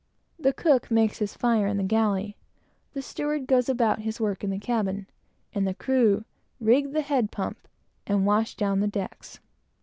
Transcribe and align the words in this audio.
The 0.39 0.51
cook 0.51 0.89
makes 0.89 1.19
his 1.19 1.35
fire 1.37 1.67
in 1.67 1.77
the 1.77 1.83
galley; 1.83 2.35
the 2.93 3.03
steward 3.03 3.45
goes 3.45 3.69
about 3.69 3.99
his 3.99 4.19
work 4.19 4.43
in 4.43 4.49
the 4.49 4.57
cabin; 4.57 5.05
and 5.53 5.67
the 5.67 5.75
crew 5.75 6.25
rig 6.59 6.93
the 6.93 7.03
head 7.03 7.29
pump, 7.29 7.67
and 8.07 8.25
wash 8.25 8.55
down 8.55 8.79
the 8.79 8.87
decks. 8.87 9.39